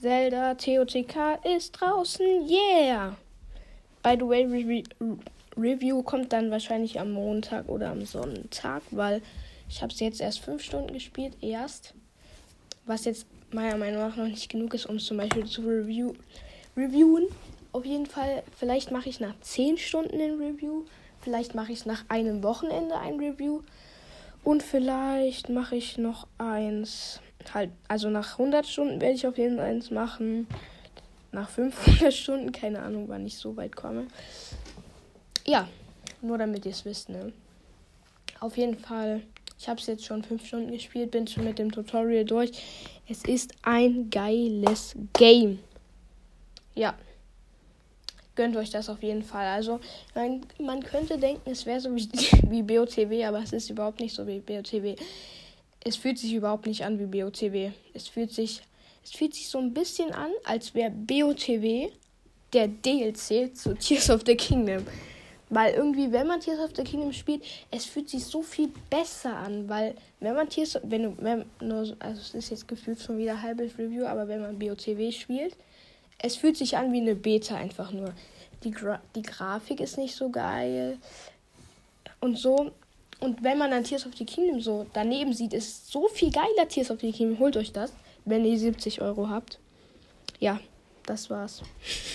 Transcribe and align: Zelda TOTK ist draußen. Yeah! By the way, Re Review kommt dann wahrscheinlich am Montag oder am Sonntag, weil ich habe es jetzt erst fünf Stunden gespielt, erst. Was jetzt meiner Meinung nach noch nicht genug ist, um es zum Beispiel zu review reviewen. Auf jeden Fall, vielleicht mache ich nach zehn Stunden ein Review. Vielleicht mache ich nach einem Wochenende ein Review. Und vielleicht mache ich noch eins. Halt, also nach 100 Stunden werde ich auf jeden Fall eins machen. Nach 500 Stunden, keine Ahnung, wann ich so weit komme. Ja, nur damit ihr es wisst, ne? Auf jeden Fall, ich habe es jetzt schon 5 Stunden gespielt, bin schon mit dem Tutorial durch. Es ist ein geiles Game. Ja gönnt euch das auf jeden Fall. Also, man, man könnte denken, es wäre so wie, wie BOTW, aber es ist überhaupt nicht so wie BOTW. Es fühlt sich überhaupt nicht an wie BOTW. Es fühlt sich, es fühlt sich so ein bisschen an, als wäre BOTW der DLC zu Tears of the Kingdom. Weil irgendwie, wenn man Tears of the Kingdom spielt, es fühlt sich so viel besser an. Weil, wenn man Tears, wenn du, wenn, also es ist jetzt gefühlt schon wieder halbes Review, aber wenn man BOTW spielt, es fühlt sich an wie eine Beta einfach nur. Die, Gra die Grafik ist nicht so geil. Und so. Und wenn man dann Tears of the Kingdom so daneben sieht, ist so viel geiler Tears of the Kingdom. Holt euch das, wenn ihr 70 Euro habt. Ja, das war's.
Zelda 0.00 0.54
TOTK 0.54 1.44
ist 1.44 1.72
draußen. 1.72 2.48
Yeah! 2.48 3.16
By 4.02 4.16
the 4.18 4.26
way, 4.26 4.46
Re 4.46 4.82
Review 5.58 6.02
kommt 6.02 6.32
dann 6.32 6.50
wahrscheinlich 6.50 6.98
am 6.98 7.12
Montag 7.12 7.68
oder 7.68 7.90
am 7.90 8.06
Sonntag, 8.06 8.82
weil 8.92 9.20
ich 9.68 9.82
habe 9.82 9.92
es 9.92 10.00
jetzt 10.00 10.22
erst 10.22 10.40
fünf 10.40 10.62
Stunden 10.62 10.94
gespielt, 10.94 11.36
erst. 11.42 11.92
Was 12.86 13.04
jetzt 13.04 13.26
meiner 13.52 13.76
Meinung 13.76 14.00
nach 14.00 14.16
noch 14.16 14.26
nicht 14.26 14.48
genug 14.48 14.72
ist, 14.72 14.86
um 14.86 14.96
es 14.96 15.04
zum 15.04 15.18
Beispiel 15.18 15.44
zu 15.44 15.60
review 15.62 16.14
reviewen. 16.78 17.26
Auf 17.72 17.84
jeden 17.84 18.06
Fall, 18.06 18.42
vielleicht 18.56 18.90
mache 18.90 19.10
ich 19.10 19.20
nach 19.20 19.38
zehn 19.42 19.76
Stunden 19.76 20.18
ein 20.18 20.40
Review. 20.40 20.84
Vielleicht 21.20 21.54
mache 21.54 21.72
ich 21.72 21.84
nach 21.84 22.04
einem 22.08 22.42
Wochenende 22.42 22.96
ein 22.96 23.20
Review. 23.20 23.60
Und 24.42 24.62
vielleicht 24.62 25.48
mache 25.48 25.76
ich 25.76 25.98
noch 25.98 26.26
eins. 26.38 27.20
Halt, 27.52 27.70
also 27.88 28.10
nach 28.10 28.38
100 28.38 28.66
Stunden 28.66 29.00
werde 29.00 29.14
ich 29.14 29.26
auf 29.26 29.38
jeden 29.38 29.56
Fall 29.56 29.66
eins 29.66 29.90
machen. 29.90 30.46
Nach 31.32 31.48
500 31.48 32.12
Stunden, 32.14 32.52
keine 32.52 32.80
Ahnung, 32.82 33.08
wann 33.08 33.26
ich 33.26 33.36
so 33.36 33.56
weit 33.56 33.76
komme. 33.76 34.06
Ja, 35.46 35.68
nur 36.22 36.38
damit 36.38 36.64
ihr 36.66 36.72
es 36.72 36.84
wisst, 36.84 37.08
ne? 37.08 37.32
Auf 38.40 38.56
jeden 38.56 38.78
Fall, 38.78 39.22
ich 39.58 39.68
habe 39.68 39.80
es 39.80 39.86
jetzt 39.86 40.04
schon 40.04 40.22
5 40.22 40.46
Stunden 40.46 40.72
gespielt, 40.72 41.10
bin 41.10 41.26
schon 41.26 41.44
mit 41.44 41.58
dem 41.58 41.70
Tutorial 41.70 42.24
durch. 42.24 42.50
Es 43.08 43.24
ist 43.24 43.54
ein 43.62 44.10
geiles 44.10 44.94
Game. 45.12 45.60
Ja 46.74 46.94
gönnt 48.34 48.56
euch 48.56 48.70
das 48.70 48.88
auf 48.88 49.02
jeden 49.02 49.22
Fall. 49.22 49.46
Also, 49.46 49.80
man, 50.14 50.42
man 50.58 50.82
könnte 50.82 51.18
denken, 51.18 51.50
es 51.50 51.66
wäre 51.66 51.80
so 51.80 51.94
wie, 51.94 52.08
wie 52.50 52.62
BOTW, 52.62 53.24
aber 53.24 53.42
es 53.42 53.52
ist 53.52 53.70
überhaupt 53.70 54.00
nicht 54.00 54.14
so 54.14 54.26
wie 54.26 54.40
BOTW. 54.40 54.96
Es 55.84 55.96
fühlt 55.96 56.18
sich 56.18 56.32
überhaupt 56.34 56.66
nicht 56.66 56.84
an 56.84 56.98
wie 56.98 57.06
BOTW. 57.06 57.70
Es 57.94 58.08
fühlt 58.08 58.32
sich, 58.32 58.62
es 59.02 59.12
fühlt 59.12 59.34
sich 59.34 59.48
so 59.48 59.58
ein 59.58 59.72
bisschen 59.72 60.12
an, 60.12 60.30
als 60.44 60.74
wäre 60.74 60.90
BOTW 60.90 61.90
der 62.52 62.68
DLC 62.68 63.56
zu 63.56 63.74
Tears 63.78 64.10
of 64.10 64.22
the 64.26 64.36
Kingdom. 64.36 64.84
Weil 65.52 65.74
irgendwie, 65.74 66.12
wenn 66.12 66.28
man 66.28 66.38
Tears 66.38 66.60
of 66.60 66.70
the 66.76 66.84
Kingdom 66.84 67.12
spielt, 67.12 67.42
es 67.72 67.84
fühlt 67.84 68.08
sich 68.08 68.24
so 68.24 68.40
viel 68.40 68.70
besser 68.88 69.36
an. 69.36 69.68
Weil, 69.68 69.96
wenn 70.20 70.34
man 70.34 70.48
Tears, 70.48 70.78
wenn 70.84 71.02
du, 71.02 71.16
wenn, 71.18 71.44
also 71.58 71.96
es 72.14 72.34
ist 72.34 72.50
jetzt 72.50 72.68
gefühlt 72.68 73.00
schon 73.00 73.18
wieder 73.18 73.42
halbes 73.42 73.76
Review, 73.76 74.06
aber 74.06 74.28
wenn 74.28 74.42
man 74.42 74.58
BOTW 74.58 75.10
spielt, 75.10 75.56
es 76.22 76.36
fühlt 76.36 76.56
sich 76.56 76.76
an 76.76 76.92
wie 76.92 77.00
eine 77.00 77.14
Beta 77.14 77.56
einfach 77.56 77.92
nur. 77.92 78.14
Die, 78.64 78.70
Gra 78.70 79.00
die 79.14 79.22
Grafik 79.22 79.80
ist 79.80 79.98
nicht 79.98 80.14
so 80.14 80.30
geil. 80.30 80.98
Und 82.20 82.38
so. 82.38 82.72
Und 83.20 83.42
wenn 83.42 83.58
man 83.58 83.70
dann 83.70 83.84
Tears 83.84 84.06
of 84.06 84.16
the 84.16 84.24
Kingdom 84.24 84.60
so 84.60 84.86
daneben 84.92 85.32
sieht, 85.32 85.52
ist 85.52 85.90
so 85.90 86.08
viel 86.08 86.30
geiler 86.30 86.68
Tears 86.68 86.90
of 86.90 87.00
the 87.00 87.12
Kingdom. 87.12 87.38
Holt 87.38 87.56
euch 87.56 87.72
das, 87.72 87.92
wenn 88.24 88.44
ihr 88.44 88.58
70 88.58 89.00
Euro 89.02 89.28
habt. 89.28 89.58
Ja, 90.38 90.60
das 91.06 91.28
war's. 91.30 91.62